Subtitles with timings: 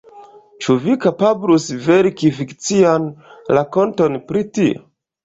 [0.63, 3.05] Ĉu vi kapablus verki fikcian
[3.59, 4.83] rakonton pri tio?